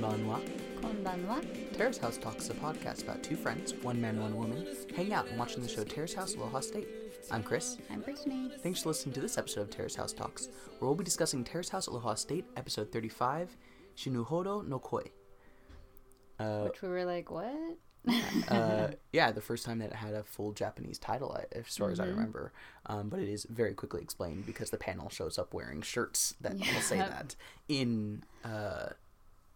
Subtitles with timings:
[0.00, 0.40] Konbanwa.
[0.80, 1.76] Konbanwa.
[1.76, 4.66] Terrace House Talks is a podcast about two friends, one man, one woman,
[4.96, 6.88] hanging out and watching the show Terrace House Aloha State.
[7.30, 7.76] I'm Chris.
[7.90, 8.50] I'm Brittany.
[8.62, 10.46] Thanks for listening to this episode of Terrace House Talks,
[10.78, 13.56] where we'll be discussing Terrace House Aloha State, episode 35,
[13.94, 15.10] Shinuhodo no Koi.
[16.38, 17.54] Uh, Which we were like, what?
[18.48, 22.00] uh, yeah, the first time that it had a full Japanese title, as far as
[22.00, 22.10] I Mhm.
[22.16, 22.52] remember.
[22.86, 26.54] Um, but it is very quickly explained because the panel shows up wearing shirts that
[26.58, 27.36] will say that
[27.68, 28.88] in uh,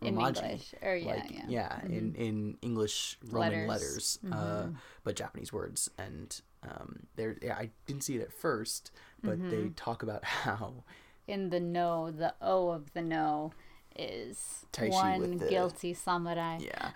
[0.07, 0.75] In English.
[0.83, 1.81] Or yeah, like yeah.
[1.87, 4.19] in in English Roman letters, Letters.
[4.31, 4.77] uh, Mhm.
[5.05, 8.91] but Japanese words, and um, there yeah, I didn't see it at first,
[9.23, 9.75] but they Mm-hmm.
[9.77, 10.85] talk about how
[11.27, 13.53] In the no, the O of the no
[13.97, 16.59] is Taishi one the- guilty samurai.
[16.61, 16.91] yeah,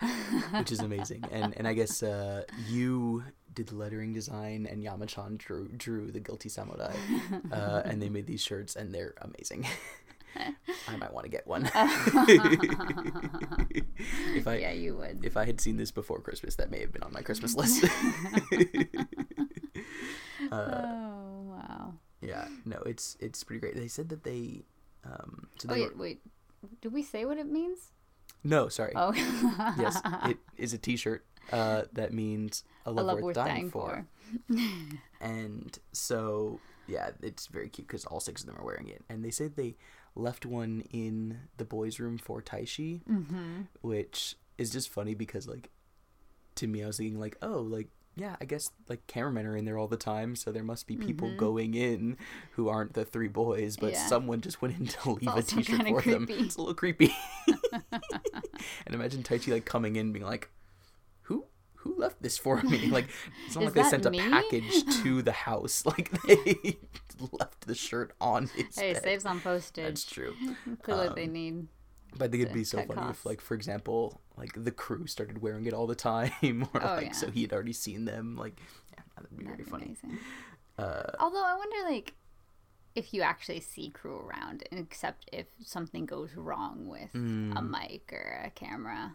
[0.59, 3.23] which is amazing, and and I guess uh, you
[3.55, 6.95] did the lettering design, and Yamachan drew drew the guilty samurai,
[7.53, 9.67] uh, and they made these shirts, and they're amazing.
[10.89, 11.65] I might want to get one.
[14.35, 15.25] if I yeah, you would.
[15.25, 17.85] if I had seen this before Christmas, that may have been on my Christmas list.
[20.51, 21.95] uh, oh wow.
[22.21, 23.77] yeah, no, it's it's pretty great.
[23.77, 24.65] They said that they,
[25.05, 26.21] um, so Oh they wait, were, wait.
[26.81, 27.93] Did we say what it means?
[28.45, 29.13] no, sorry, Oh.
[29.79, 34.07] yes, it is a T-shirt uh, that means a A love, worth, dying, for.
[35.21, 39.25] and so yeah, it's very cute because all six of them are wearing it, and
[39.25, 39.77] they said they
[40.15, 43.63] left one in the boys' room for Taishi, Mm-hmm.
[43.83, 45.71] which is just funny because like
[46.57, 49.65] to me, I was thinking like, oh, like yeah, I guess like cameramen are in
[49.65, 51.37] there all the time, so there must be people Mhm.
[51.37, 52.17] going in
[52.53, 54.07] who aren't the three boys, but Yeah.
[54.09, 56.27] someone just went in to leave a T-shirt for them.
[56.29, 57.15] It's a little creepy.
[58.87, 60.51] and imagine Taishi like coming in, being like,
[61.83, 63.09] "Who left this for me?" Like
[63.47, 65.85] it's not like they sent a package to the house.
[65.87, 66.79] Like they
[67.39, 69.03] left the shirt on his Hey, bed.
[69.03, 69.85] saves on postage.
[69.85, 70.35] That's true.
[70.83, 71.69] Put what they Um, need.
[72.17, 73.21] But I think it'd be so funny costs.
[73.21, 76.95] if, like, for example, like the crew started wearing it all the time, or Oh,
[76.97, 77.13] like yeah.
[77.13, 78.37] so he had already seen them.
[78.37, 78.59] Like,
[78.95, 79.85] yeah, that'd be That'd very be funny.
[79.87, 80.19] amazing.
[80.79, 82.15] Uh, Although I wonder, like,
[82.95, 88.11] if you actually see crew around, except if something goes wrong with a mm, mic
[88.13, 89.15] or a camera.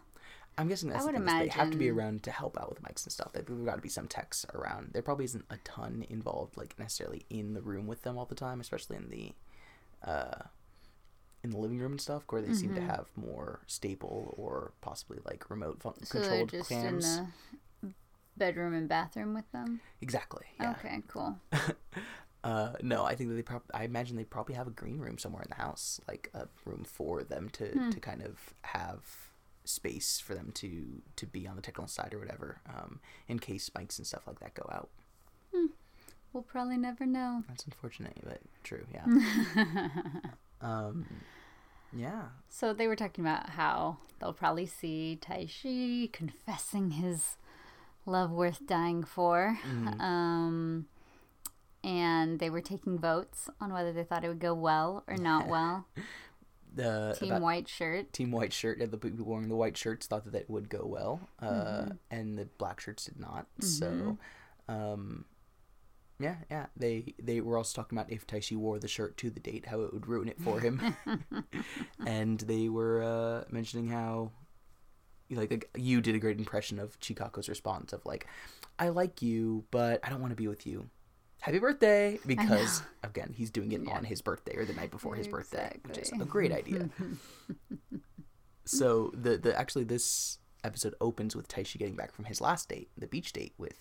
[0.56, 2.56] I'm guessing that's I the would thing, is they have to be around to help
[2.58, 3.32] out with mics and stuff.
[3.32, 4.90] There's got to be some techs around.
[4.92, 8.34] There probably isn't a ton involved, like necessarily in the room with them all the
[8.36, 9.32] time, especially in the,
[10.08, 10.42] uh,
[11.42, 12.86] in the living room and stuff, where they seem to Mhm.
[12.86, 17.04] have more stable or possibly like remote fun- So controlled just cams.
[17.18, 17.32] in
[17.82, 17.92] the
[18.36, 19.80] bedroom and bathroom with them.
[20.00, 20.46] Exactly.
[20.60, 20.70] Yeah.
[20.72, 21.38] Okay, cool.
[22.44, 23.68] Uh, no, I think that they probably.
[23.72, 26.84] I imagine they probably have a green room somewhere in the house, like a room
[26.84, 27.88] for them to, Hmm.
[27.88, 29.30] to kind of have
[29.64, 33.64] space for them to to be on the technical side or whatever, um, in case
[33.64, 34.88] spikes and stuff like that go out.
[36.32, 37.44] We'll probably never know.
[37.46, 38.84] That's unfortunate, but true.
[38.92, 39.04] Yeah.
[40.60, 41.06] um,
[41.92, 42.22] yeah.
[42.48, 47.36] So they were talking about how they'll probably see Taishi confessing his
[48.04, 49.60] love worth dying for.
[49.64, 50.00] Mhm.
[50.00, 50.86] Um,
[51.84, 55.46] and they were taking votes on whether they thought it would go well or not
[55.48, 55.86] well.
[56.74, 58.12] The Team about- white shirt.
[58.12, 60.84] Team White shirt, yeah, the people wearing the white shirts thought that that would go
[60.84, 61.90] well, uh, Mm-hmm.
[62.10, 63.46] and the black shirts did not.
[63.60, 64.18] So,
[64.68, 65.24] um,
[66.18, 69.40] yeah, yeah, they they were also talking about if Taishi wore the shirt to the
[69.40, 70.96] date, how it would ruin it for him,
[72.06, 74.30] and they were uh, mentioning how,
[75.30, 78.26] like, like, you did a great impression of Chikako's response of like,
[78.78, 80.88] "I like you, but I don't want to be with you."
[81.44, 82.18] Happy birthday!
[82.26, 83.96] Because again, he's doing it Yeah.
[83.98, 86.88] on his birthday or the night before his birthday, which is a great idea.
[88.64, 92.88] so the the actually this episode opens with Taishi getting back from his last date,
[92.96, 93.78] the beach date with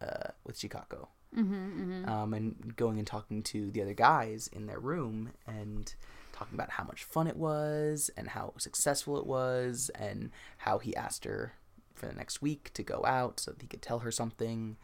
[0.00, 1.08] uh with Chikako.
[1.36, 5.94] Mm-hmm, Um and going and talking to the other guys in their room and
[6.32, 10.96] talking about how much fun it was and how successful it was and how he
[10.96, 11.52] asked her
[11.92, 14.78] for the next week to go out so that he could tell her something.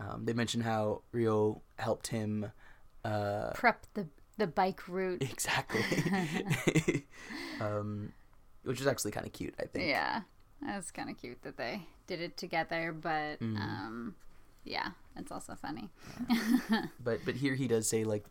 [0.00, 2.50] Um, they mentioned how Rio helped him
[3.04, 4.06] uh Prep the
[4.38, 5.22] the bike route.
[5.30, 7.04] exactly
[7.60, 8.12] um
[8.64, 10.22] which is actually kind of cute i think Yeah,
[10.62, 12.92] that's kind of cute that they did it together.
[12.92, 13.56] But Mhm.
[13.60, 14.14] um,
[14.64, 15.90] yeah, it's also funny.
[17.00, 18.24] but but here he does say like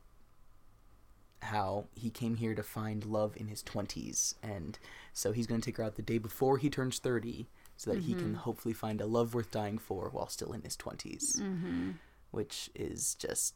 [1.42, 4.80] how he came here to find love in his 20s and
[5.12, 8.02] so he's going to take her out the day before he turns 30 so that
[8.04, 11.92] he can hopefully find a love worth dying for while still in his 20s Mm-hmm.
[12.32, 13.56] which is just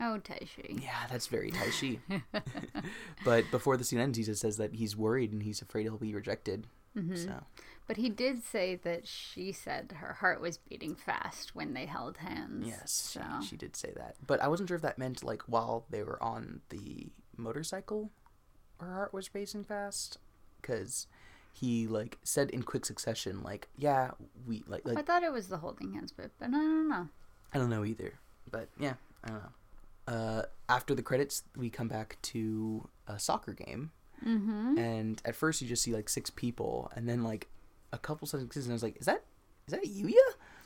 [0.00, 0.82] Oh, Taishi.
[0.82, 2.00] yeah that's very Taishi
[3.24, 5.96] but before the scene ends he just says that he's worried and he's afraid he'll
[5.98, 6.66] be rejected
[6.96, 7.16] Mm-hmm.
[7.16, 7.42] so
[7.88, 12.18] But he did say that she said her heart was beating fast when they held
[12.18, 12.68] hands.
[12.68, 14.14] Yes, So she, she did say that.
[14.24, 18.12] But I wasn't sure if that meant like while they were on the motorcycle,
[18.78, 20.18] her heart was racing fast.
[20.62, 21.08] Because
[21.54, 24.10] he like said in quick succession, like, "Yeah,
[24.46, 27.08] we like like I thought it was the holding hands bit, but I don't know.
[27.54, 28.12] I don't know either,
[28.50, 29.52] but yeah, I don't know."
[30.06, 33.92] Uh, after the credits, we come back to a soccer game,
[34.26, 34.78] Mm-hmm.
[34.78, 37.48] and at first you just see like six people, and then like
[37.92, 39.24] a couple sentences, and I was like, "Is that
[39.68, 40.14] is that Yuya?"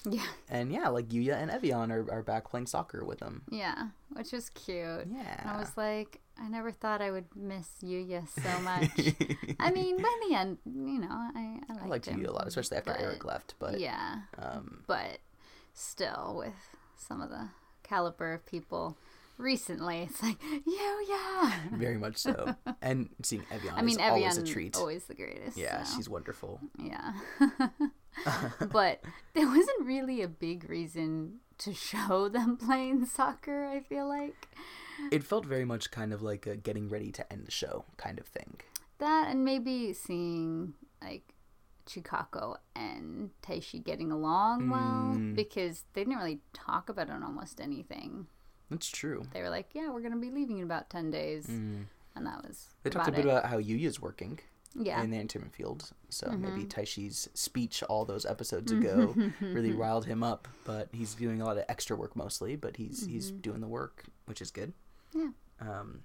[0.09, 3.43] Yeah, And yeah, like Yuya and Evian are, are back playing soccer with them.
[3.51, 4.77] yeah, which was cute.
[4.79, 5.41] Yeah.
[5.41, 9.57] And I was like, I never thought I would miss Yuya so much.
[9.59, 12.21] I mean, by the end, you know, I I liked, I liked him.
[12.21, 13.55] Yuya a lot, especially after but- Eric left.
[13.59, 15.19] But yeah, um, but
[15.75, 16.55] still, with
[16.97, 17.49] some of the
[17.83, 18.97] caliber of people
[19.37, 21.77] recently, it's like Yuya.
[21.79, 22.55] very much so.
[22.83, 24.77] And seeing Evian I mean, is always a treat.
[24.77, 25.57] always the greatest.
[25.57, 26.61] yeah, so, she's wonderful.
[26.79, 27.13] yeah.
[28.73, 29.01] but
[29.35, 33.67] there wasn't really a big reason to show them playing soccer.
[33.67, 34.49] I feel like.
[35.13, 38.19] It felt very much kind of like a getting ready to end the show kind
[38.19, 38.61] of thing.
[38.99, 41.35] That and maybe seeing like
[41.87, 45.35] Chikako and Taishi getting along well Mm.
[45.35, 48.27] because they didn't really talk about it on almost anything.
[48.71, 49.23] That's true.
[49.33, 51.87] They were like, "Yeah, we're gonna be leaving in about ten days," Mm.
[52.15, 53.29] and that was They talked a bit it.
[53.29, 54.41] about how Yuya's working
[54.75, 55.91] yeah, in the entertainment field.
[56.11, 56.81] So maybe Mm-hmm.
[56.81, 60.47] Taishi's speech all those episodes ago really riled him up.
[60.65, 62.55] But he's doing a lot of extra work mostly.
[62.57, 64.75] But he's he's doing the work, which is good.
[65.15, 66.05] Yeah, Um,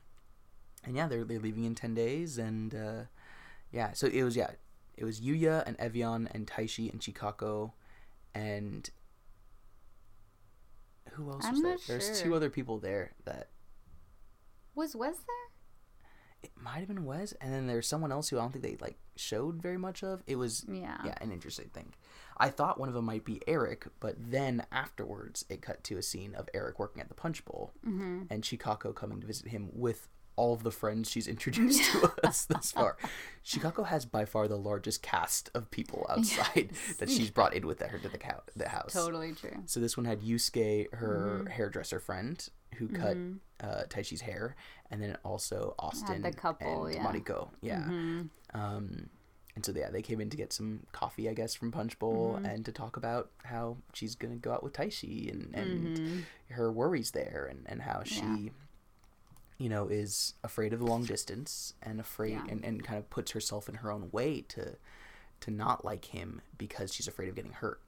[0.84, 3.04] and yeah, they're they're leaving in ten days, and uh,
[3.72, 4.52] yeah, so it was yeah,
[4.96, 7.72] it was Yuya and Evian and Taishi and Chikako,
[8.34, 8.90] and
[11.12, 11.72] who else I'm was there?
[11.72, 13.50] not There's two other people there that
[14.76, 15.43] was Wes there?
[16.44, 18.78] It might have been Wes, and then there's someone else who I don't think they
[18.80, 20.22] like showed very much of.
[20.28, 21.94] It was Yeah, yeah, an interesting thing.
[22.38, 26.02] I thought one of them might be Eric, but then afterwards it cut to a
[26.02, 28.24] scene of Eric working at the Punch Bowl Mm-hmm.
[28.30, 32.46] and Chikako coming to visit him with all of the friends she's introduced to us
[32.46, 32.98] thus far.
[33.46, 37.80] Chikako has by far the largest cast of people outside that she's brought in with
[37.84, 38.94] her to the, cou- the house.
[38.94, 39.62] totally true.
[39.68, 41.48] So this one had Yusuke, her Mm-hmm.
[41.52, 43.18] hairdresser friend, who cut
[43.62, 44.56] uh, Taishi's hair,
[44.92, 47.04] and then also Austin the couple, and yeah.
[47.04, 47.18] Mm-hmm.
[47.18, 47.50] Mariko.
[47.62, 47.86] Yeah.
[48.54, 49.10] Um,
[49.56, 52.34] and so yeah, they came in to get some coffee, I guess, from Punch Bowl,
[52.36, 52.46] Mm-hmm.
[52.46, 56.20] and to talk about how she's gonna go out with Taishi and and Mm-hmm.
[56.54, 58.22] her worries there, and and how she.
[58.22, 58.50] Yeah.
[59.60, 62.46] You know, is afraid of the long distance and afraid Yeah.
[62.50, 64.76] and, and kind of puts herself in her own way to
[65.42, 67.80] to not like him because she's afraid of getting hurt.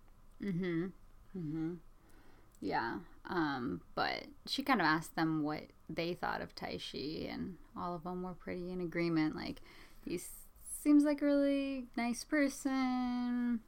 [2.66, 2.98] Yeah.
[3.30, 8.04] Um, but she kind of asked them what they thought of Taishi, and all of
[8.04, 9.36] them were pretty in agreement.
[9.36, 9.62] Like,
[10.04, 10.46] he s-
[10.82, 13.60] seems like a really nice person.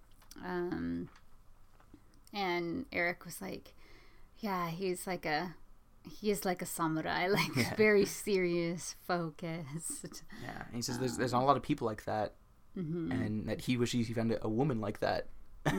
[0.44, 1.10] Um,
[2.34, 3.74] and Eric was like,
[4.40, 5.56] yeah, he's like a.
[6.22, 7.76] He is like a samurai, like Yeah.
[7.76, 10.24] very serious, focused.
[10.44, 12.34] Yeah, and he says there's there's not a lot of people like that,
[12.78, 13.12] Mm-hmm.
[13.12, 15.28] and that he wishes he found a woman like that.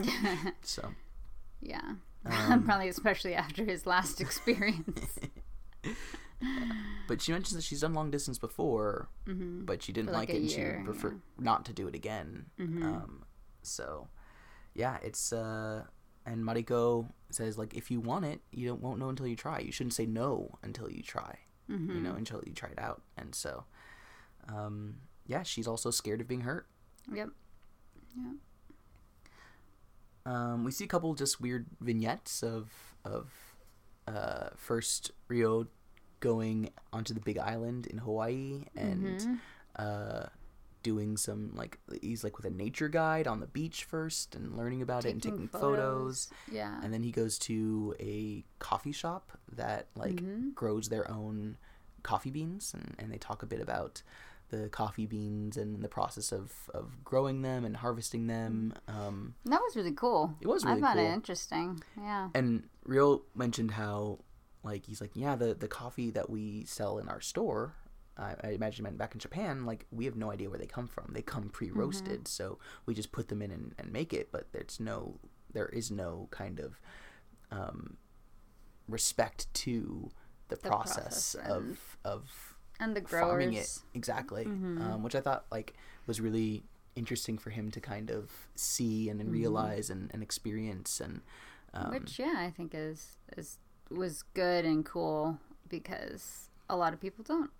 [0.61, 0.89] so
[1.61, 1.93] Yeah.
[2.25, 5.19] Um, Probably especially after his last experience.
[7.07, 10.19] But she mentions that she's done long distance before, but she didn't Mm-hmm.
[10.19, 11.13] Like, like, it and year, she prefer yeah.
[11.13, 11.43] Mm-hmm.
[11.43, 12.45] not to do it again.
[12.59, 13.23] Um,
[13.61, 14.07] so,
[14.73, 15.83] yeah, it's uh,
[16.25, 19.59] and Mariko says like if you want it, you don't won't know until you try.
[19.59, 21.39] You shouldn't say no until you try.
[21.69, 21.95] Mm-hmm.
[21.95, 23.01] You know, until you try it out.
[23.17, 23.65] And so,
[24.47, 24.95] um,
[25.25, 26.67] yeah, she's also scared of being hurt.
[27.13, 27.29] Yep.
[28.17, 28.35] yep.
[30.25, 32.69] Um, we see a couple just weird vignettes of
[33.05, 33.29] of
[34.07, 35.67] uh, first Rio
[36.19, 39.33] going onto the big island in Hawaii and Mm-hmm.
[39.77, 40.25] uh,
[40.81, 44.81] doing some like he's like with a nature guide on the beach first and learning
[44.81, 46.29] about it and Taking taking photos.
[46.51, 46.79] Yeah.
[46.83, 50.49] And then he goes to a coffee shop that like Mm-hmm.
[50.55, 51.57] grows their own
[52.03, 54.01] coffee beans and, and they talk a bit about
[54.49, 58.73] the coffee beans and the process of, of growing them and harvesting them.
[58.87, 60.35] Um, That was really cool.
[60.41, 61.03] It was really I cool.
[61.03, 61.81] it interesting.
[61.97, 62.29] Yeah.
[62.35, 64.19] and Rio mentioned how,
[64.63, 67.75] like, he's like, yeah, the, the coffee that we sell in our store,
[68.17, 70.87] I, I imagine meant back in Japan, like, we have no idea where they come
[70.87, 71.11] from.
[71.13, 74.51] They come pre roasted, so we just put them in and, and make it, but
[74.51, 75.19] there's no,
[75.53, 76.79] there is no kind of
[77.51, 77.97] um,
[78.87, 80.09] respect to
[80.49, 83.79] the, process, process of, of And the growers farming it growers.
[83.79, 83.97] Mm-hmm.
[83.97, 85.73] exactly um, which i thought like
[86.07, 86.63] was really
[86.95, 91.21] interesting for him to kind of see and, and realize and, and experience and
[91.73, 93.57] um, Which yeah, I think is is
[93.89, 97.51] was good and cool because a lot of people don't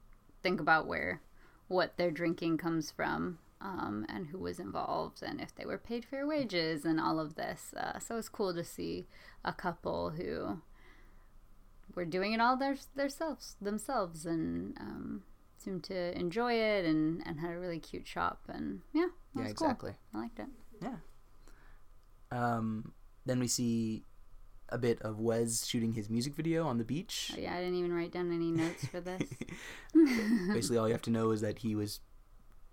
[0.42, 1.22] think about where
[1.68, 6.06] what their drinking comes from um, and who was involved and if they were paid
[6.06, 7.74] fair wages and all of this.
[7.76, 9.08] Uh, so it's cool to see
[9.44, 10.62] a couple who
[11.96, 15.24] were doing it all their themselves themselves and um,
[15.58, 18.42] seemed to enjoy it and, and had a really cute shop.
[18.48, 19.68] And yeah, Yeah, was cool.
[19.68, 19.94] exactly.
[20.14, 20.48] I liked it.
[20.82, 20.96] Yeah.
[22.32, 22.94] Um,
[23.26, 24.04] then we see
[24.70, 27.32] a bit of Wes shooting his music video on the beach.
[27.36, 29.22] Oh, yeah, I didn't even write down any notes for this.
[30.54, 32.00] Basically, all you have to know is that he was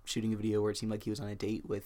[0.04, 1.84] shooting a video where it seemed like he was on a date with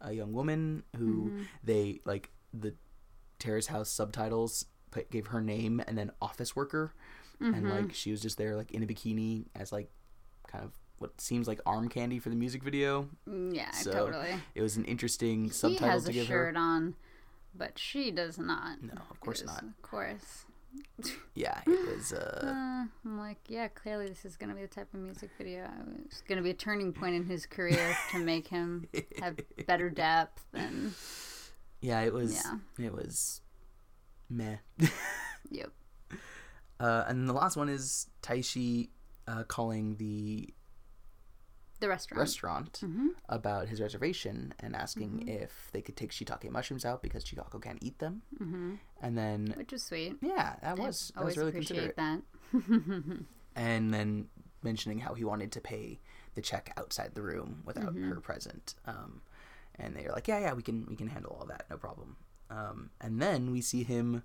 [0.00, 1.42] a young woman who Mm-hmm.
[1.62, 2.74] they like the
[3.38, 6.92] Terrace House subtitles put, gave her name and then office worker,
[7.40, 7.70] and Mm-hmm.
[7.70, 9.90] like she was just there like in a bikini as like
[10.46, 13.08] kind of what seems like arm candy for the music video.
[13.28, 14.34] Mm, yeah, So, totally.
[14.54, 16.60] It was an interesting He subtitle has to a give shirt her.
[16.60, 16.94] on,
[17.54, 18.80] but she does not.
[18.80, 19.64] No, of course not.
[19.64, 20.44] Of course.
[21.34, 22.14] Yeah, it was.
[22.14, 25.68] Uh, Uh, I'm like, yeah, clearly this is gonna be the type of music video.
[26.06, 28.88] It's gonna be a turning point in his career to make him
[29.20, 30.94] have better depth and
[31.82, 32.32] yeah, it was.
[32.78, 32.86] Yeah.
[32.86, 33.41] It was.
[34.32, 34.56] Meh.
[35.50, 35.70] yep.
[36.80, 38.88] Uh, and the last one is Taishi
[39.28, 40.52] uh, calling the
[41.80, 42.18] The restaurant.
[42.18, 43.08] restaurant Mm-hmm.
[43.28, 47.78] about his reservation and asking if they could take shiitake mushrooms out because Chikako can't
[47.82, 48.22] eat them.
[48.42, 48.74] Mm-hmm.
[49.00, 50.16] And then, Which was sweet.
[50.20, 52.22] yeah, that was I that was really appreciate considerate.
[52.52, 53.26] that.
[53.54, 54.28] And then
[54.62, 56.00] mentioning how he wanted to pay
[56.34, 58.08] the check outside the room without Mm-hmm.
[58.10, 58.74] her present.
[58.86, 59.20] Um,
[59.78, 62.16] and they were like, yeah, yeah, we can we can handle all that, no problem.
[62.52, 64.24] Um, and then we see him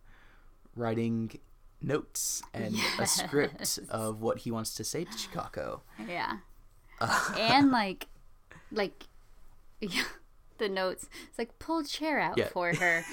[0.76, 1.40] writing
[1.82, 5.82] notes and a script of what he wants to say to Chikako.
[6.08, 6.38] Yeah.
[7.38, 8.08] and like,
[8.72, 9.06] like,
[9.80, 10.04] yeah,
[10.58, 11.08] the notes.
[11.30, 12.50] It's like pull chair out Yeah.
[12.50, 13.04] for her.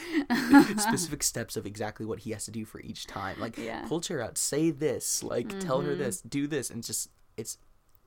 [0.79, 3.39] specific steps of exactly what he has to do for each time.
[3.39, 3.79] Like Yeah.
[3.81, 3.89] Mm-hmm.
[3.89, 7.59] pull chair out, say this, like tell her this, do this, and just it's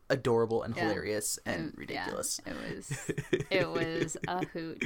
[0.10, 0.84] adorable and Yeah.
[0.84, 2.40] hilarious and mm, Yeah, ridiculous.
[2.46, 3.12] it was.
[3.50, 4.84] It was a hoot.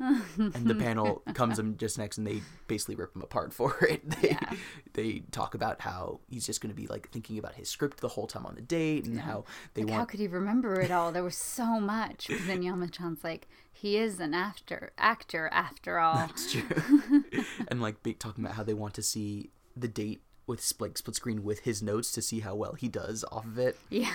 [0.00, 4.08] and the panel comes in just next, and they basically rip him apart for it.
[4.20, 4.52] They Yeah.
[4.94, 8.08] they talk about how he's just going to be like thinking about his script the
[8.08, 11.12] whole time on the date, and how they Like, how could he remember it all?
[11.12, 12.26] There was so much.
[12.28, 16.26] But then Yamachan's like, he is an after actor after all.
[16.30, 16.62] It's true.
[17.68, 21.14] and like be, talking about how they want to see the date with split split
[21.14, 23.76] screen with his notes to see how well he does off of it.
[23.90, 24.14] Yeah.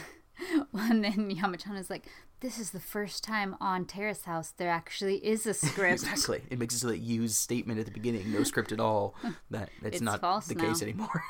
[0.73, 2.05] And then Yamachan is like,
[2.39, 6.03] this is the first time on Terrace House there actually is a script.
[6.03, 6.41] Exactly.
[6.49, 9.15] It makes it so that Yu's statement at the beginning, no script at all,
[9.51, 10.63] that it's, It's not the now.
[10.65, 11.23] case anymore.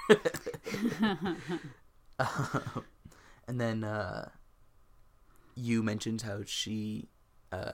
[2.20, 2.84] Um,
[3.48, 4.30] and then uh,
[5.56, 7.08] Yu mentions how she
[7.52, 7.72] uh,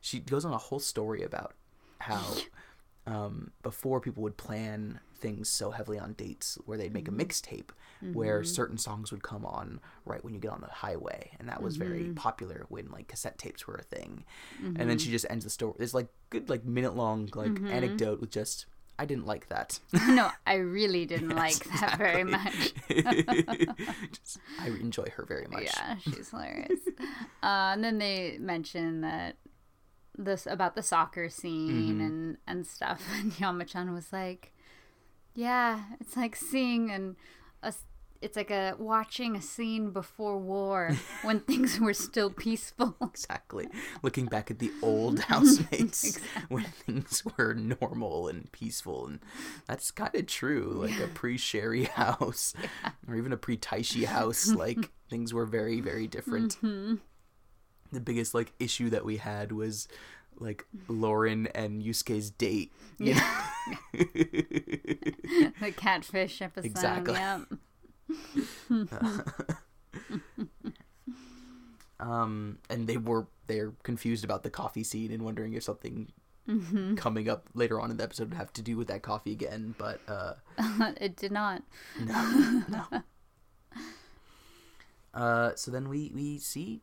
[0.00, 1.54] she goes on a whole story about
[1.98, 2.22] how
[3.06, 7.20] um, before people would plan things so heavily on dates where they'd make a mm-hmm.
[7.20, 7.70] mixtape
[8.12, 8.46] where mm-hmm.
[8.46, 11.76] certain songs would come on right when you get on the highway and that was
[11.76, 12.14] very mm-hmm.
[12.14, 14.24] popular when like cassette tapes were a thing.
[14.62, 18.20] And then she just ends the story it's like good like minute long like anecdote
[18.20, 18.66] with just
[18.98, 19.78] i didn't like that.
[20.08, 22.74] No, I really didn't like that very much.
[22.88, 25.64] Just- i enjoy her very much.
[25.64, 26.80] Yeah, she's hilarious.
[27.42, 29.36] uh, and then they mention that
[30.16, 34.52] this about the soccer scene and and stuff, and Yamachan was like,
[35.34, 37.16] "Yeah, it's like seeing and
[38.24, 43.68] it's like a watching a scene before war when things were still peaceful." exactly.
[44.02, 49.20] Looking back at the old housemates when things were normal and peaceful and
[49.66, 52.54] that's kind of true like a pre-sherry house
[53.06, 56.56] or even a pre-taishi house like things were very very different.
[56.62, 56.94] Mm-hmm.
[57.92, 59.86] The biggest like issue that we had was
[60.40, 63.20] like lauren and yusuke's date know?
[63.92, 66.66] The catfish episode.
[66.66, 67.14] Exactly.
[67.14, 67.42] Yep.
[72.00, 76.12] um and they were they're confused about the coffee scene and wondering if something
[76.46, 76.96] Mm-hmm.
[76.96, 79.74] coming up later on in the episode would have to do with that coffee again
[79.78, 80.34] but uh
[81.00, 81.62] it did not.
[81.98, 82.84] No, no.
[85.14, 86.82] Uh, so then we we see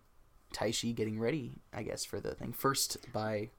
[0.54, 2.54] Taishi getting ready, I guess, for the thing.
[2.54, 3.50] First by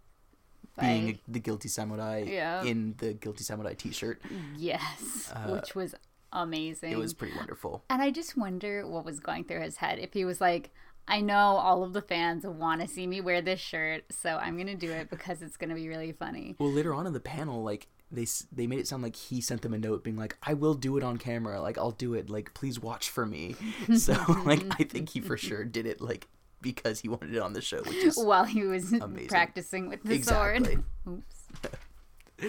[0.81, 2.63] being the guilty samurai Yeah.
[2.65, 4.23] in the guilty samurai T-shirt.
[4.57, 5.95] Yes, which was
[6.33, 6.95] amazing.
[6.95, 7.85] Uh, It was pretty wonderful.
[7.91, 9.99] And I just wonder what was going through his head.
[9.99, 10.71] If he was like,
[11.09, 14.55] I know all of the fans want to see me wear this shirt, so I'm
[14.55, 16.55] going to do it because it's going to be really funny.
[16.59, 19.63] Well, later on in the panel, like they they made it sound like he sent
[19.63, 21.61] them a note being like, "I will do it on camera.
[21.61, 22.31] Like I'll do it.
[22.31, 23.57] Like please watch for me."
[23.97, 24.13] so
[24.45, 26.29] like I think he for sure did it like
[26.63, 29.29] because he wanted it on the show, which is While he was Amazing.
[29.29, 30.75] practicing with the exactly.
[30.75, 30.85] sword.
[31.09, 31.73] Oops.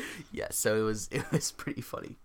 [0.31, 2.17] yeah so it was it was pretty funny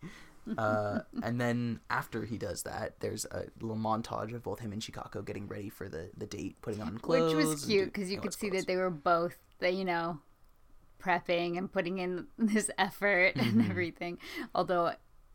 [0.57, 4.81] uh, and then after he does that there's a little montage of both him and
[4.81, 8.21] Chikako getting ready for the the date putting on clothes Which was cute because you
[8.21, 8.63] could see clothes.
[8.65, 10.21] that they were both, they, you know,
[11.03, 13.61] prepping and putting in this effort Mm-hmm.
[13.61, 14.19] and everything.
[14.55, 14.93] Although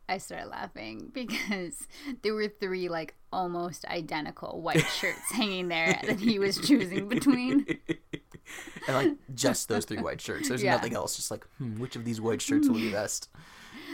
[0.08, 1.86] I started laughing because
[2.22, 7.66] there were three like almost identical white shirts hanging there that he was choosing between.
[8.86, 10.48] and like just those three white shirts.
[10.48, 10.72] There's Yeah.
[10.76, 11.16] nothing else.
[11.16, 13.28] Just like, hmm, which of these white shirts will be best?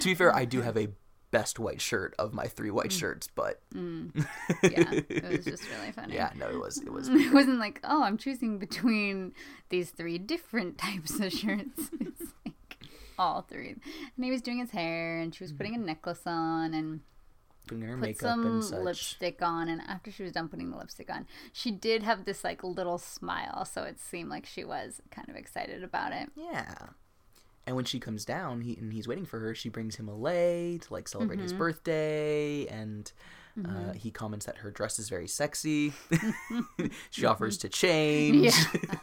[0.00, 0.88] To be fair, I do have a
[1.30, 3.80] best white shirt of my three white shirts, but Yeah,
[4.62, 6.14] it was just really funny.
[6.14, 9.32] yeah, no, it was it was It wasn't like, oh, I'm choosing between
[9.68, 11.90] these three different types of shirts.
[12.00, 12.54] It's like
[13.20, 13.70] all three.
[14.16, 17.00] And he was doing his hair, and she was putting a necklace on, and
[17.66, 18.82] putting her put makeup some and such.
[18.82, 19.68] lipstick on.
[19.68, 22.98] And after she was done putting the lipstick on, she did have this like little
[22.98, 26.30] smile, so it seemed like she was kind of excited about it.
[26.34, 26.74] Yeah.
[27.66, 29.54] And when she comes down, he and he's waiting for her.
[29.54, 31.42] She brings him a lei to like celebrate Mm-hmm.
[31.44, 33.12] his birthday, and
[33.64, 35.92] uh, he comments that her dress is very sexy.
[37.10, 38.52] she offers to change.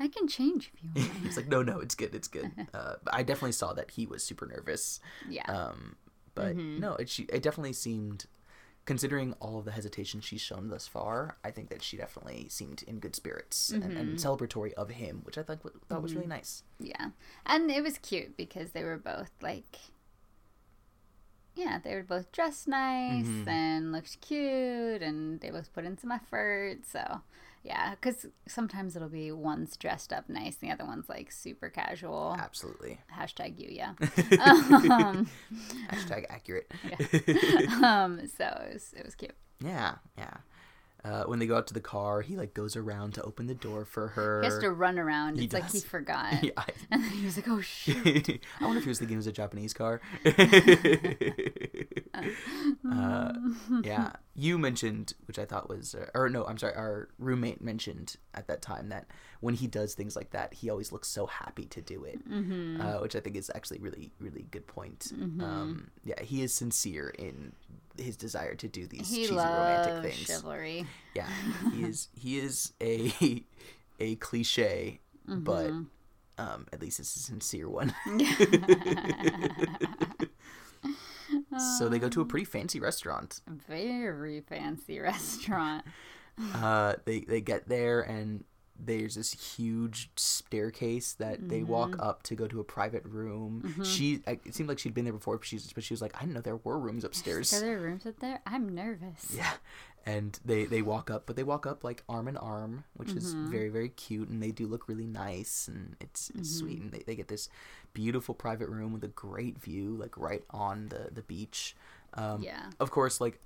[0.00, 1.16] I can change if you want.
[1.22, 2.50] he's like, no, no, it's good, it's good.
[2.74, 4.98] Uh, but I definitely saw that he was super nervous.
[5.28, 5.44] Yeah.
[5.46, 5.96] Um,
[6.34, 6.80] but Mm-hmm.
[6.80, 8.24] no, it she it definitely seemed,
[8.86, 12.82] considering all of the hesitation she's shown thus far, I think that she definitely seemed
[12.84, 13.96] in good spirits and, Mm-hmm.
[13.98, 16.62] and celebratory of him, which I thought thought was really nice.
[16.80, 17.10] Yeah.
[17.44, 19.76] And it was cute because they were both like
[21.54, 23.48] yeah, they were both dressed nice Mm-hmm.
[23.48, 26.78] and looked cute and they both put in some effort.
[26.86, 27.20] So,
[27.62, 31.68] yeah, cuz sometimes it'll be one's dressed up nice, and the other one's like super
[31.68, 32.36] casual.
[32.38, 33.00] Absolutely.
[33.14, 33.92] Hashtag you, yeah.
[34.40, 35.28] um,
[35.90, 36.70] Hashtag accurate.
[37.82, 39.34] um, so it was, it was cute.
[39.60, 40.38] Yeah, yeah.
[41.04, 43.56] Uh, when they go out to the car, he like goes around to open the
[43.56, 44.40] door for her.
[44.40, 45.36] He has to run around.
[45.36, 46.44] He It's like he forgot.
[46.44, 46.50] Yeah,
[46.92, 49.26] And then he was like, oh, shit!" I wonder if he was thinking it was
[49.26, 50.00] a Japanese car.
[52.14, 53.32] Uh,
[53.82, 58.16] yeah, you mentioned, which I thought was, uh, or no, I'm sorry, our roommate mentioned
[58.34, 59.06] at that time that
[59.40, 62.80] when he does things like that, he always looks so happy to do it, Mm-hmm.
[62.80, 65.12] uh, which I think is actually really, really good point.
[65.40, 67.52] Um, yeah, he is sincere in
[67.98, 70.26] his desire to do these He cheesy romantic things.
[70.28, 70.86] chivalry.
[71.14, 71.28] Yeah,
[71.72, 72.08] he is.
[72.14, 73.44] He is a
[73.98, 75.82] a cliche, but Mm-hmm.
[76.38, 77.94] um, at least it's a sincere one.
[81.58, 83.40] so they go to a pretty fancy restaurant.
[83.48, 85.84] Very fancy restaurant.
[86.54, 88.44] Uh, they they get there and
[88.84, 93.82] there's this huge staircase that they walk up to go to a private room.
[93.84, 96.20] She it seemed like she'd been there before, but she's but she was like, I
[96.20, 97.52] didn't know there were rooms upstairs.
[97.52, 98.40] Are there rooms up there?
[98.46, 99.32] I'm nervous.
[99.36, 99.52] Yeah.
[100.04, 103.36] And they they walk up, but they walk up like arm in arm, which is
[103.36, 103.44] Mm-hmm.
[103.44, 106.82] very very cute, and they do look really nice, and it's, it's sweet, Mm-hmm.
[106.82, 107.48] and they, they get this
[107.94, 111.76] beautiful private room with a great view, like right on the the beach.
[112.14, 112.70] Um, Yeah.
[112.80, 113.38] Of course, like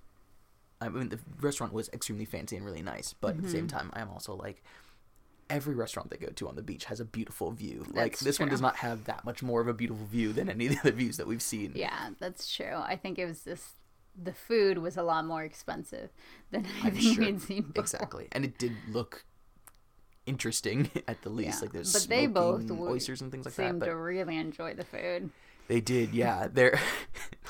[0.81, 3.51] I mean, the restaurant was extremely fancy and really nice, but at the Mm-hmm.
[3.51, 4.63] same time, I am also like.
[5.49, 7.87] Every restaurant they go to on the beach has a beautiful view.
[7.95, 10.51] like That's this one does not have that much more of a beautiful view than
[10.51, 11.73] any of the other views that we've seen.
[11.75, 12.75] Yeah, that's true.
[12.75, 13.75] I think it was just
[14.21, 16.11] the food was a lot more expensive
[16.51, 17.25] than I'm anything sure.
[17.25, 17.83] we'd seen before.
[17.83, 19.25] Exactly, and it did look
[20.27, 21.59] interesting at the least.
[21.59, 21.63] Yeah.
[21.63, 23.67] Like there's But they both oysters and things like that.
[23.71, 25.31] Seemed to really enjoy the food.
[25.69, 26.49] they did, yeah.
[26.53, 26.79] Their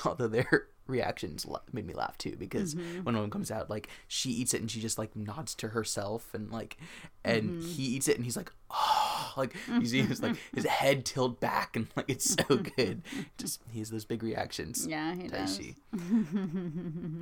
[0.05, 3.03] although their reactions made me laugh too because Mm-hmm.
[3.03, 6.33] when one comes out, like she eats it and she just like nods to herself
[6.33, 6.77] and like,
[7.25, 7.67] and Mm-hmm.
[7.67, 11.39] he eats it and he's like, oh, like you see his like his head tilt
[11.39, 13.01] back and like it's so good.
[13.37, 14.87] Just he has those big reactions.
[14.87, 15.59] Yeah, he does.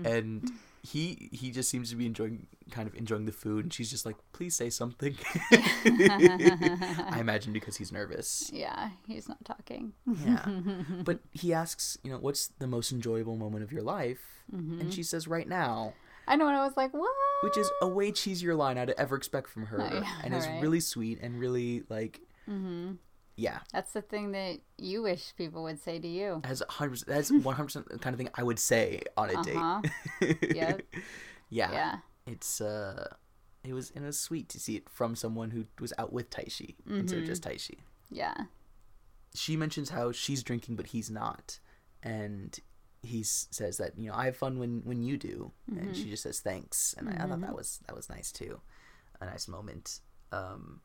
[0.06, 0.52] And
[0.86, 4.06] he he just seems to be enjoying kind of enjoying the food and she's just
[4.06, 5.16] like please say something
[5.52, 9.94] i imagine because he's nervous Yeah, he's not talking.
[10.26, 10.46] yeah
[11.04, 14.90] but he asks you know what's the most enjoyable moment of your life and mm-hmm.
[14.92, 15.94] she says right now
[16.28, 17.12] I know, and I was like, what?
[17.44, 20.48] which is a way cheesier line i'd ever expect from her Oh, yeah, and is
[20.48, 20.62] right.
[20.62, 22.22] really sweet and really like
[23.36, 26.42] yeah That's the thing that you wish people would say to you.
[26.46, 29.82] As 100% that's 100% the kind of thing i would say on a Uh-huh.
[30.22, 30.82] date Yep.
[31.50, 31.96] yeah Yeah.
[32.26, 33.14] it's uh
[33.64, 36.76] it was it was sweet to see it from someone who was out with Taishi
[36.88, 37.52] instead of just Mm-hmm.
[37.56, 37.78] Taishi.
[38.12, 38.36] Yeah.
[39.34, 41.60] She mentions how she's drinking but he's not,
[42.04, 42.58] and
[43.06, 45.80] he says that you know I have fun when when you do, Mm-hmm.
[45.88, 48.60] and she just says thanks, and I, I thought that was that was nice too,
[49.22, 50.00] a nice moment.
[50.32, 50.82] Um,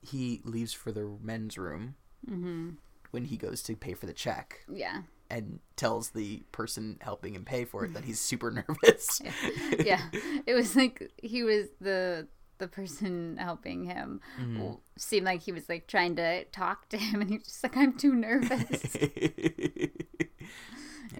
[0.00, 1.96] he leaves for the men's room
[2.28, 2.70] Mm-hmm.
[3.12, 5.02] when he goes to pay for the check Yeah.
[5.30, 9.20] and tells the person helping him pay for it that he's super nervous.
[9.78, 10.02] yeah
[10.46, 12.26] it was like he was the
[12.58, 14.72] the person helping him Mm-hmm.
[14.96, 17.76] seemed like he was like trying to talk to him and he was just like
[17.76, 18.96] i'm too nervous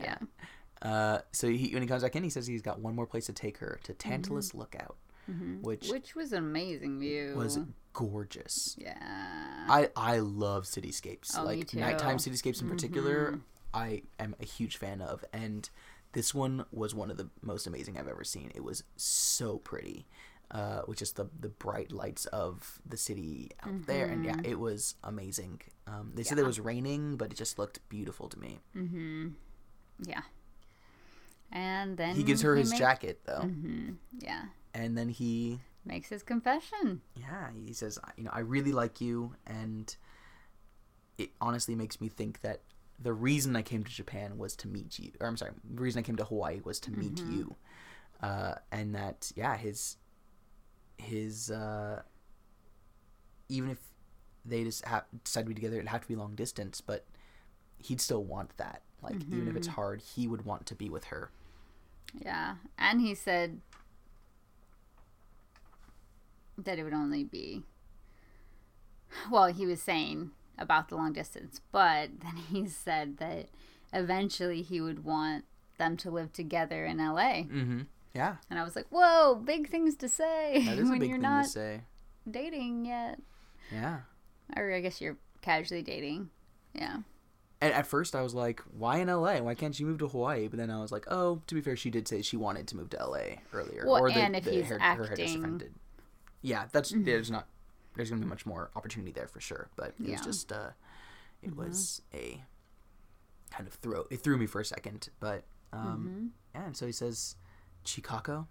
[0.01, 0.18] yeah
[0.81, 3.27] Uh, so he, when he comes back in, he says he's got one more place
[3.27, 4.96] to take her to Tantalus Lookout,
[5.27, 5.90] which Mm-hmm.
[5.92, 7.59] which was an amazing view was
[7.92, 8.77] gorgeous.
[8.79, 13.40] yeah I I love cityscapes, Oh, like nighttime cityscapes in particular.
[13.74, 15.68] I am a huge fan of, and
[16.12, 18.51] this one was one of the most amazing I've ever seen.
[18.55, 20.07] It was so pretty,
[20.50, 24.58] uh, with just the the bright lights of the city out there, and yeah, it
[24.58, 25.61] was amazing.
[25.87, 28.61] Um, they said it was raining, but it just looked beautiful to me.
[30.04, 30.22] Yeah.
[31.50, 33.92] And then He gives her his make- jacket though, Mm-hmm.
[34.18, 34.44] Yeah.
[34.74, 37.00] and then he Makes his confession.
[37.16, 39.96] yeah he says you know i really like you and
[41.16, 42.61] it honestly makes me think that
[42.98, 45.98] the reason i came to japan was to meet you or i'm sorry the reason
[46.00, 47.56] i came to hawaii was to meet you
[48.22, 49.96] uh, and that yeah his
[50.98, 52.02] his uh,
[53.48, 53.78] even if
[54.44, 57.04] they just have decide to be together it'd have to be long distance but
[57.78, 61.04] he'd still want that like even if it's hard he would want to be with
[61.04, 61.30] her
[62.14, 62.56] Yeah.
[62.78, 63.61] And he said
[66.56, 67.62] that it would only be.
[69.30, 73.48] Well, he was saying about the long distance, but then he said that
[73.92, 75.44] eventually he would want
[75.78, 77.44] them to live together in LA.
[77.46, 77.80] mm-hmm
[78.14, 81.09] yeah And I was like, whoa, big things to say that is a when big
[81.11, 81.81] you're thing not to say
[82.31, 83.21] dating yet.
[83.73, 84.01] yeah
[84.57, 86.31] Or I guess you're casually dating.
[86.75, 86.99] Yeah.
[87.61, 89.38] And at first, I was like, "Why in LA?
[89.40, 91.75] Why can't she move to Hawaii?" But then I was like, "Oh, to be fair,
[91.75, 94.44] she did say she wanted to move to LA earlier." Well, or the, and if
[94.44, 95.40] the he's her acting- Mm-hmm.
[95.40, 95.75] friend did.
[96.40, 97.49] Yeah, that's there's not
[97.97, 99.71] there's gonna be much more opportunity there for sure.
[99.75, 100.14] But it was Yeah.
[100.18, 100.25] Mm-hmm.
[100.25, 100.71] just uh,
[101.42, 102.44] it was a
[103.51, 105.42] kind of throw it threw me for a second, but
[105.73, 106.27] um, Mm-hmm.
[106.61, 106.66] yeah.
[106.66, 107.35] And so he says,
[107.88, 108.46] "Chikako,"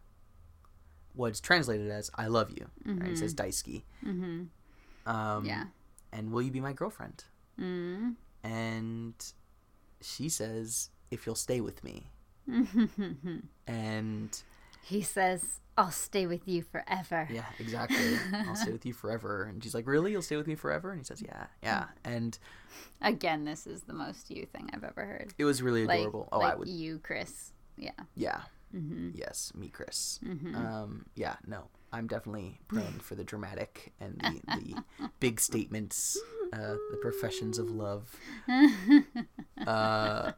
[1.13, 3.10] what's translated as "I love you." Right?
[3.10, 5.10] He says "Daisuki." Mm-hmm.
[5.10, 5.65] Um, Yeah.
[6.12, 7.23] And will you be my girlfriend?
[7.60, 8.12] Mm-hmm.
[8.43, 9.15] and
[10.00, 12.12] she says if you'll stay with me
[13.67, 14.43] and
[14.84, 17.28] he says, I'll stay with you forever.
[17.32, 20.56] yeah exactly i'll stay with you forever and she's like really you'll stay with me
[20.56, 22.38] forever and he says yeah yeah and
[23.02, 25.34] Again, this is the most you thing I've ever heard.
[25.38, 27.52] it was really Like, adorable oh like i would you, Chris.
[27.76, 27.91] Yeah.
[28.15, 28.41] yeah
[28.75, 29.12] Mm-hmm.
[29.15, 30.56] yes me chris Mhm.
[30.56, 36.17] um yeah no i'm definitely prone for the dramatic and the, the big statements
[36.51, 38.13] uh the professions of love
[39.67, 40.32] uh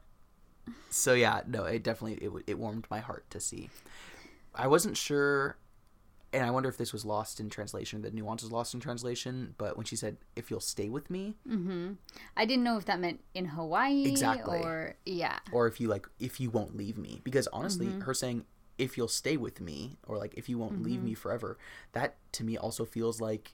[0.90, 3.70] so yeah no it definitely it, it warmed my heart to see
[4.56, 5.58] i wasn't sure
[6.34, 9.56] and i wonder if this was lost in translation the nuance is lost in translation
[9.58, 11.94] but when she said if you'll stay with me Mm-hmm.
[12.38, 14.60] I didn't know if that meant in Hawaii Exactly.
[14.60, 15.40] or yeah.
[15.52, 18.02] or if you like if you won't leave me because honestly Mm-hmm.
[18.02, 18.46] her saying
[18.78, 21.06] if you'll stay with me or like if you won't leave Mm-hmm.
[21.06, 21.58] me forever
[21.94, 23.54] that to me also feels like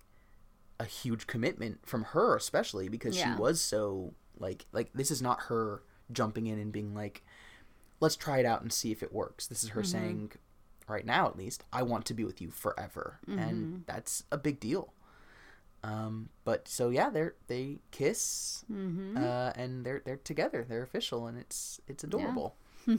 [0.80, 3.36] a huge commitment from her especially because Yeah.
[3.36, 7.24] she was so like like this is not her jumping in and being like
[8.02, 9.80] let's try it out and see if it works this is Mm-hmm.
[9.80, 10.32] her saying
[10.88, 13.40] right now at least i want to be with you forever Mm-hmm.
[13.40, 14.94] and that's a big deal
[15.84, 19.18] um but so yeah they're they kiss Mm-hmm.
[19.18, 22.56] uh and they're they're together they're official and it's it's adorable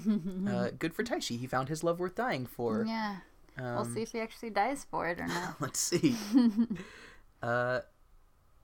[0.48, 3.16] uh good for taishi he found his love worth dying for yeah.
[3.58, 5.54] um, we'll see if he actually dies for it or not.
[5.60, 6.16] let's see
[7.42, 7.80] uh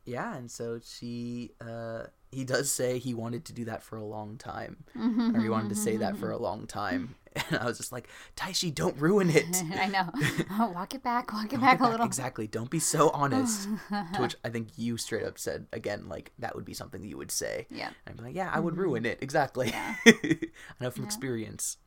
[0.04, 4.04] yeah and so she uh he does say he wanted to do that for a
[4.04, 5.36] long time mm-hmm.
[5.36, 6.44] or he wanted to say that for a mm-hmm.
[6.44, 7.14] long time.
[7.34, 9.62] And i was just like taishi don't ruin it.
[9.74, 10.10] I know.
[10.60, 12.04] Oh, walk it back, walk it back a little.
[12.04, 12.46] exactly.
[12.46, 13.70] Don't be so honest.
[13.88, 17.08] To which i think you straight up said again like that would be something that
[17.08, 17.66] you would say.
[17.70, 17.86] Yeah.
[17.86, 18.82] and i'd be like yeah i would mm-hmm.
[18.82, 19.18] ruin it.
[19.22, 19.68] Exactly.
[19.70, 19.94] Yeah.
[20.06, 20.38] i
[20.78, 21.78] know from experience.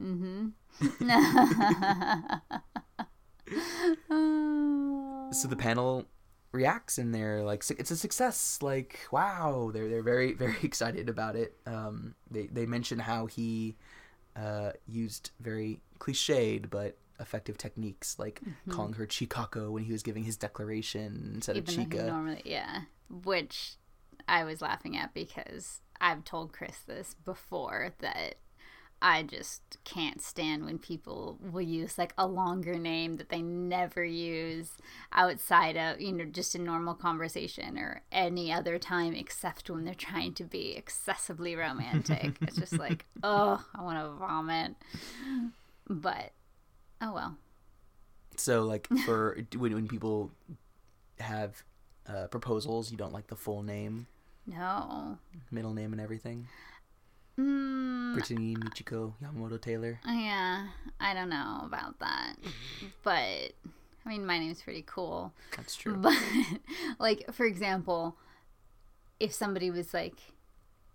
[0.00, 0.50] Mm-hmm.
[5.32, 6.06] so the panel
[6.54, 11.36] reacts and they're like it's a success like wow they're they're very very excited about
[11.36, 13.76] it um they they mention how he
[14.36, 20.24] uh used very cliched but effective techniques like calling her chikako when he was giving
[20.24, 22.82] his declaration instead Even of chika normally, yeah.
[23.08, 23.76] Which
[24.26, 28.36] I was laughing at because I've told Chris this before that
[29.06, 34.02] I just can't stand when people will use like a longer name that they never
[34.02, 34.78] use
[35.12, 39.92] outside of, you know, just in normal conversation or any other time except when they're
[39.94, 42.38] trying to be excessively romantic.
[42.40, 44.74] it's just like, oh, I want to vomit.
[45.86, 46.32] But,
[47.02, 47.36] oh well.
[48.36, 50.32] so like for when, when people
[51.20, 51.62] have
[52.08, 54.06] uh, proposals you don't like the full name
[54.46, 55.18] No.
[55.50, 56.48] middle name and everything
[57.38, 60.68] Mm, Brittany Michiko Yamamoto Taylor Yeah,
[61.00, 62.34] I don't know about that.
[63.02, 63.52] But
[64.06, 65.32] I mean, my name's pretty cool.
[65.56, 66.16] that's true But
[66.98, 68.16] like for example,
[69.18, 70.14] if somebody was like,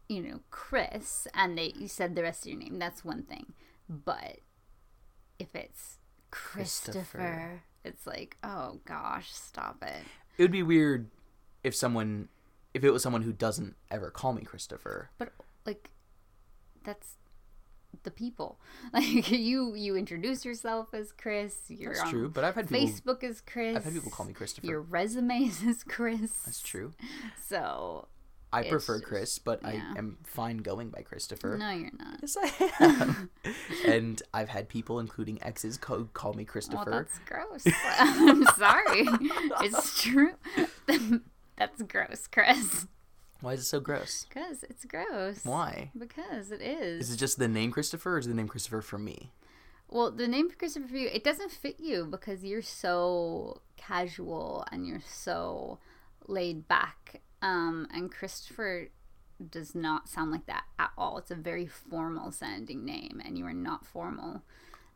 [0.08, 3.54] you know, Chris and they you said the rest of your name, that's one thing.
[3.90, 4.38] But
[5.40, 5.98] if it's
[6.32, 7.62] Christopher, Christopher.
[7.84, 10.04] it's like, oh gosh, stop it.
[10.38, 11.10] it would be weird
[11.64, 12.30] if someone
[12.74, 15.34] if it was someone who doesn't ever call me Christopher But
[15.66, 15.90] like
[16.84, 17.16] that's
[18.04, 18.60] the people.
[18.94, 21.56] Like you you introduce yourself as Chris.
[21.68, 22.88] You're That's true, but I've had people.
[22.88, 23.76] Facebook is Chris.
[23.78, 24.66] I've had people call me Christopher.
[24.68, 26.32] Your resumes is Chris.
[26.46, 26.94] That's true.
[27.48, 28.08] So
[28.52, 29.94] I prefer just- Chris, but yeah.
[29.96, 31.56] I am fine going by Christopher.
[31.58, 32.18] no, you're not.
[32.22, 33.30] Yes, I am.
[33.86, 36.90] and I've had people, including exes, call, call me Well, Christopher.
[36.90, 37.64] that's gross.
[38.00, 39.08] I'm sorry.
[39.66, 40.32] It's true.
[41.58, 42.88] that's gross, Chris.
[43.42, 44.26] Why is it so gross?
[44.28, 45.44] Because it's gross.
[45.44, 45.92] Why?
[45.98, 47.08] Because it is.
[47.10, 49.32] Is it just the name Christopher, or is the name Christopher for me?
[49.88, 54.86] Well, the name Christopher for you, it doesn't fit you because you're so casual and
[54.86, 55.80] you're so
[56.28, 57.22] laid back.
[57.42, 58.90] Um, and Christopher
[59.50, 61.18] does not sound like that at all.
[61.18, 64.44] It's a very formal sounding name, and you are not formal.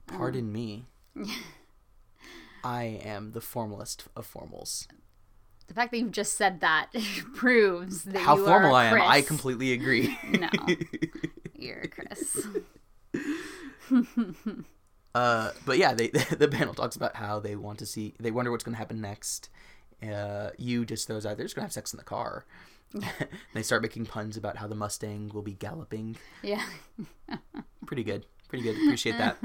[0.06, 0.86] Pardon me.
[2.64, 4.88] I am the formalist of formals.
[5.68, 6.92] The fact that you've just said that
[7.36, 10.18] proves that How formal I am, I completely agree.
[10.40, 10.50] No,
[11.58, 12.48] you're Chris.
[15.16, 18.50] Uh, but yeah, they the panel talks about how they want to see, they wonder
[18.52, 19.50] what's going to happen next.
[20.02, 22.46] Uh, you just throws out, they're just going to have sex in the car.
[23.54, 26.18] they start making puns about how the Mustang will be galloping.
[26.42, 26.64] Yeah,
[27.86, 28.26] Pretty good.
[28.50, 28.76] Pretty good.
[28.84, 29.38] Appreciate that.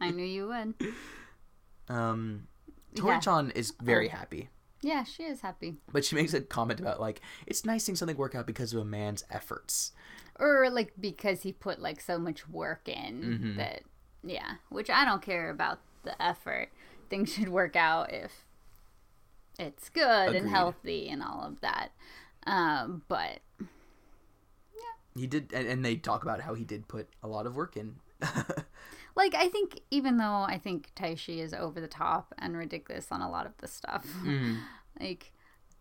[0.00, 0.74] I knew you would.
[1.88, 2.46] um,
[2.94, 3.00] Yeah.
[3.02, 4.48] Tori-chan is very happy.
[4.82, 5.76] Yeah, she is happy.
[5.92, 8.80] But she makes a comment about like it's nice seeing something work out because of
[8.80, 9.92] a man's efforts.
[10.40, 13.56] or like because he put like so much work in Mm-hmm.
[13.58, 13.82] that
[14.24, 16.68] yeah which i don't care about the effort
[17.10, 18.30] things should work out if
[19.58, 20.42] it's good Agreed.
[20.42, 21.90] and healthy and all of that
[22.46, 27.28] um but yeah, He did, and, and they talk about how he did put a
[27.28, 27.96] lot of work in.
[29.14, 33.20] like i think even though i think taishi is over the top and ridiculous on
[33.20, 34.58] a lot of the stuff Mm.
[35.00, 35.32] like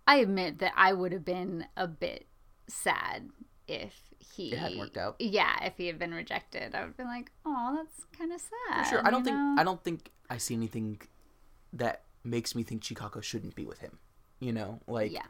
[0.08, 2.28] i admit that i would have been a bit
[2.68, 3.30] sad
[3.68, 5.16] if he It hadn't worked out.
[5.20, 8.84] yeah if he had been rejected i would been like oh that's kind of sad
[8.90, 9.56] sure, I don't think know?
[9.58, 11.02] I don't think I see anything
[11.74, 13.98] that makes me think Chikako shouldn't be with him.
[14.40, 15.26] You know, like yeah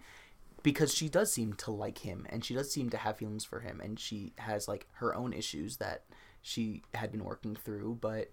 [0.63, 3.61] because she does seem to like him and she does seem to have feelings for
[3.61, 6.03] him and she has like her own issues that
[6.41, 8.29] she had been working through but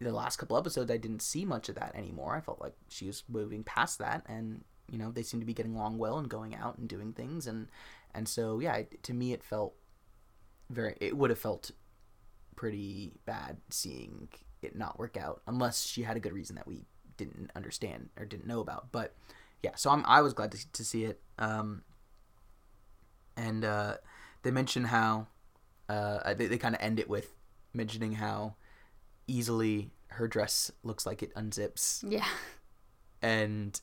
[0.00, 2.34] the last couple episodes I didn't see much of that anymore.
[2.34, 5.54] I felt like she was moving past that and you know they seem to be
[5.54, 7.46] getting along well and going out and doing things.
[7.46, 7.68] And
[8.14, 9.74] and so yeah to me it felt
[10.70, 11.70] very it would have felt
[12.56, 14.28] pretty bad seeing
[14.62, 16.82] it not work out unless she had a good reason that we
[17.16, 18.90] didn't understand or didn't know about.
[18.92, 19.14] But
[19.62, 21.20] yeah so I'm, i was glad to, to see it.
[21.38, 21.82] Um,
[23.36, 23.96] and uh,
[24.42, 25.26] they mention how
[25.90, 27.32] uh, they, they kind of end it with
[27.72, 28.54] mentioning how
[29.26, 32.26] easily her dress looks like it unzips yeah
[33.22, 33.80] and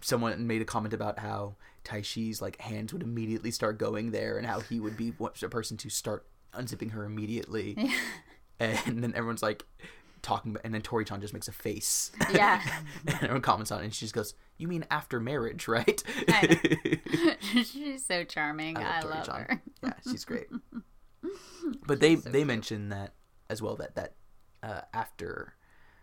[0.00, 4.46] someone made a comment about how Taishi's like hands would immediately start going there and
[4.46, 7.92] how he would be a person to start unzipping her immediately Yeah.
[8.86, 9.64] and then everyone's like
[10.22, 12.62] talking about, and then Tori-chan just makes a face Yeah.
[13.06, 16.98] and everyone comments on it and she just goes you mean after marriage right I
[17.64, 18.76] She's so charming.
[18.76, 19.62] I I love love, her.
[19.82, 20.46] yeah she's great
[21.86, 22.46] but they so they cute.
[22.46, 23.14] mention that
[23.50, 24.14] as well that that
[24.62, 25.54] uh, after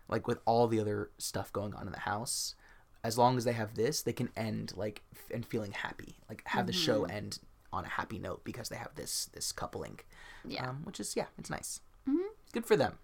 [0.08, 2.54] like with all the other stuff going on in the house
[3.02, 6.42] as long as they have this they can end like f- and feeling happy like
[6.46, 7.10] have the show Mm-hmm.
[7.16, 7.38] end
[7.72, 9.98] on a happy note because they have this this coupling
[10.46, 10.68] Yeah.
[10.70, 12.28] um, which is yeah it's nice Mhm.
[12.52, 12.98] good for them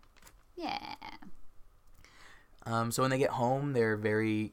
[0.56, 0.94] yeah.
[2.66, 4.52] um, so when they get home they're very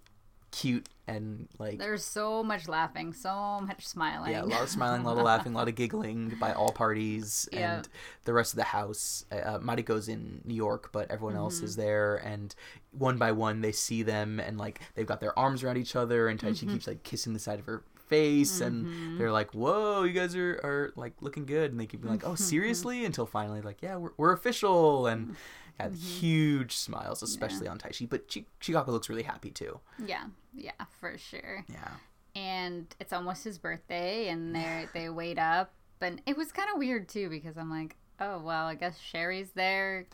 [0.51, 4.31] cute and like There's so much laughing, so much smiling.
[4.31, 6.71] Yeah, a lot of smiling, a lot of laughing, a lot of giggling by all
[6.71, 7.77] parties, Yeah.
[7.77, 7.89] and
[8.25, 9.25] the rest of the house.
[9.31, 11.65] Uh, Mariko's in New York, but everyone else Mm-hmm.
[11.65, 12.53] is there, and
[12.91, 16.27] one by one they see them, and like they've got their arms around each other,
[16.27, 16.73] and Taishi Mm-hmm.
[16.73, 20.53] keeps like kissing the side of her face, and they're like, "Whoa, you guys are,
[20.63, 23.97] are like looking good," and they keep being like, "Oh, seriously?" Until finally, like, "Yeah,
[23.97, 25.35] we're, we're official," and
[25.79, 25.93] Mm-hmm.
[25.95, 29.79] huge smiles, especially on Taishi, but Chi- Chikako looks really happy too.
[30.05, 31.63] yeah, yeah, for sure.
[31.69, 31.89] Yeah.
[32.35, 36.77] And it's almost his birthday, and they they wait up, and it was kind of
[36.77, 40.05] weird too because I'm like, oh well, I guess Sherry's there.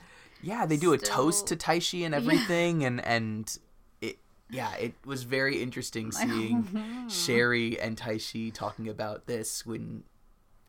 [0.41, 3.57] Yeah, they do a toast to Taishi and everything, and and
[4.01, 4.17] it
[4.49, 10.03] yeah, it was very interesting seeing Sherry and Taishi talking about this when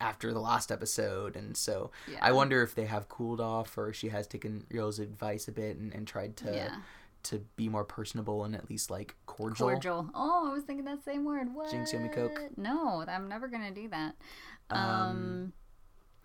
[0.05, 1.90] after the last episode, and so
[2.21, 5.77] I wonder if they have cooled off or she has taken Ryo's advice a bit
[5.79, 6.77] and, and tried to Yeah.
[7.25, 9.69] to be more personable and at least like cordial.
[9.71, 10.11] Cordial.
[10.14, 11.47] Oh, I was thinking that same word.
[11.55, 11.71] What?
[11.71, 12.38] Jinx, yummy Coke.
[12.59, 14.14] No, I'm never gonna do that.
[14.71, 15.53] Um, Um,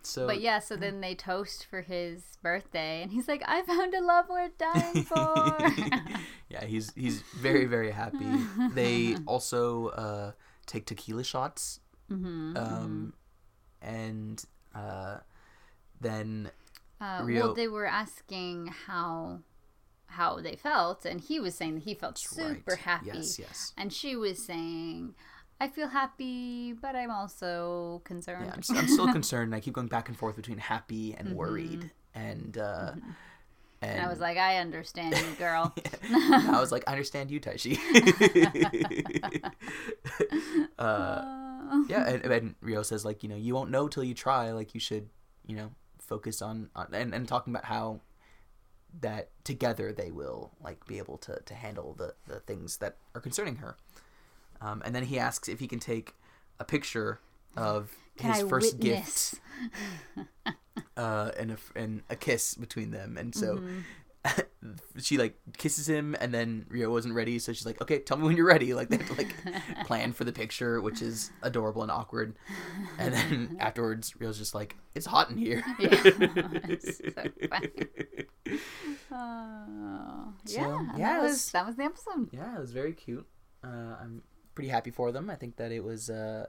[0.01, 3.93] So but yeah, so then they toast for his birthday, and he's like, "I found
[3.93, 5.57] a love worth dying for."
[6.49, 8.31] yeah, he's he's very very happy.
[8.73, 10.31] They also uh,
[10.65, 11.79] take tequila shots
[12.11, 12.55] mm-hmm.
[12.57, 13.13] um,
[13.81, 14.43] and
[14.75, 15.17] Uh,
[15.99, 16.51] then
[17.01, 19.39] Uh, Rio- Well, they were asking how
[20.07, 22.79] how they felt, and he was saying that he felt super right.
[22.79, 23.73] happy, Yes, yes.
[23.77, 25.13] and she was saying,
[25.61, 29.53] "I feel happy, but I'm also concerned." Yeah, I'm, I'm still concerned.
[29.53, 31.37] and I keep going back and forth between happy and Mm-hmm.
[31.37, 32.91] worried, and uh,
[33.81, 35.73] and, and I was like, "I understand you, girl."
[36.11, 37.77] I was like, I understand you, Taishi.
[40.79, 41.38] uh, Uh,
[41.89, 44.51] yeah, and, and Rio says like, you know, you won't know till you try.
[44.51, 45.09] Like, you should,
[45.45, 48.01] you know, focus on, on and, and talking about how
[49.01, 53.21] that together they will like be able to to handle the the things that are
[53.21, 53.77] concerning her.
[54.61, 56.15] Um, and then he asks if he can take
[56.59, 57.19] a picture
[57.55, 59.35] of Can his I first witness?
[59.35, 60.25] gift
[60.97, 63.79] uh, and a and a kiss between them, and so Mm-hmm.
[64.97, 68.25] she like kisses him, and then Rio wasn't ready, so she's like, "Okay, tell me
[68.25, 69.33] when you're ready." Like they have to like
[69.85, 72.35] plan for the picture, which is adorable and awkward.
[72.97, 75.89] And then afterwards, Rio's just like, "It's hot in here." Yeah,
[76.67, 77.11] it's so
[77.49, 77.69] funny.
[79.11, 82.29] Oh, So, yeah, yeah, that was was- that was the episode.
[82.31, 83.25] yeah, it was very cute.
[83.63, 84.23] Uh, I'm
[84.55, 85.29] pretty happy for them.
[85.29, 86.47] I think that it was uh,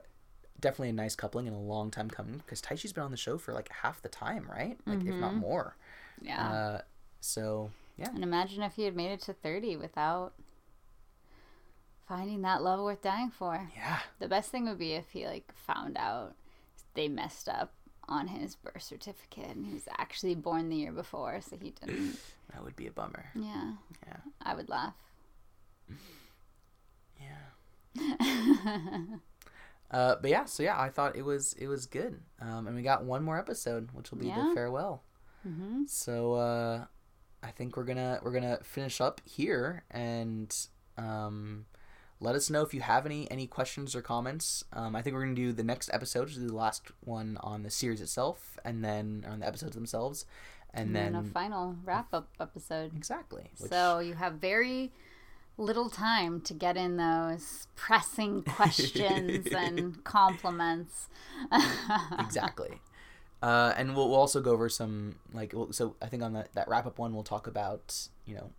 [0.59, 3.37] definitely a nice coupling and a long time coming because Taishi's been on the show
[3.37, 4.77] for like half the time, right?
[4.85, 5.75] Like if not more.
[6.21, 6.81] Yeah, Uh,
[7.21, 10.33] so yeah, and imagine if he had made it to thirty without
[12.07, 13.69] finding that love worth dying for.
[13.75, 16.35] yeah, The best thing would be if he like found out
[16.93, 17.73] they messed up
[18.09, 22.17] on his birth certificate and he was actually born the year before, so he didn't.
[22.53, 23.25] that would be a bummer.
[23.33, 23.71] Yeah,
[24.05, 24.93] Yeah, I would laugh.
[27.19, 27.95] yeah.
[29.89, 32.81] Uh, but yeah, so yeah, I thought it was it was good, um, and we
[32.81, 34.47] got one more episode, which will be Yeah.
[34.47, 35.03] the farewell.
[35.43, 36.85] hmm So uh,
[37.43, 40.55] I think we're gonna we're gonna finish up here, and
[40.97, 41.65] um,
[42.19, 44.63] let us know if you have any any questions or comments.
[44.73, 47.63] Um, I think we're gonna do the next episode, which is the last one on
[47.63, 50.25] the series itself, and then on the episodes themselves,
[50.73, 52.95] and, And then then a final wrap up episode.
[52.95, 53.49] exactly.
[53.57, 54.91] Which, So you have very
[55.57, 61.09] little time to get in those pressing questions and compliments.
[62.19, 62.79] exactly.
[63.41, 66.53] Uh, and we'll, we'll also go over some like we'll, so I think on that,
[66.53, 68.51] that wrap up one we'll talk about you know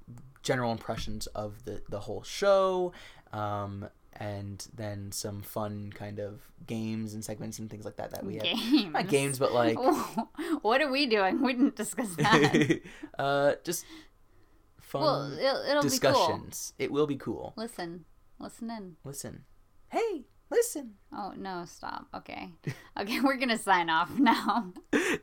[0.43, 2.93] general impressions of the the whole show,
[3.33, 8.25] um, and then some fun kind of games and segments and things like that that
[8.25, 8.43] we have.
[8.43, 8.93] games.
[8.93, 9.77] Not games, but like
[10.63, 11.43] what are we doing?
[11.43, 12.81] We didn't discuss that.
[13.19, 13.85] uh, just
[14.81, 15.83] fun well, it'll, it'll be cool.
[15.83, 16.73] discussions.
[16.79, 17.55] It will be cool.
[17.57, 18.05] Listen,
[18.41, 18.97] listen in.
[19.05, 19.45] Listen,
[19.91, 20.95] hey, listen.
[21.13, 22.07] Oh no, stop.
[22.15, 22.51] Okay,
[23.01, 24.73] okay, we're gonna sign off now.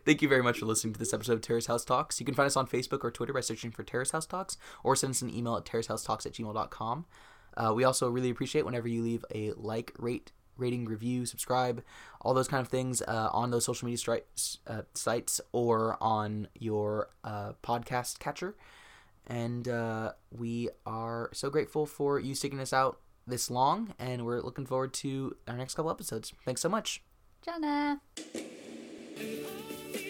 [0.05, 2.19] Thank you very much for listening to this episode of Terrace House Talks.
[2.19, 4.95] You can find us on Facebook or Twitter by searching for Terrace House Talks or
[4.95, 7.05] send us an email at terracehousetalks at gmail.com.
[7.55, 11.83] Uh, we also really appreciate whenever you leave a like, rate, rating, review, subscribe,
[12.21, 16.47] all those kind of things uh, on those social media stri- uh, sites or on
[16.57, 18.55] your uh, podcast catcher.
[19.27, 24.41] And uh, we are so grateful for you sticking us out this long, and we're
[24.41, 26.33] looking forward to our next couple episodes.
[26.45, 27.03] Thanks so much.
[29.95, 30.08] The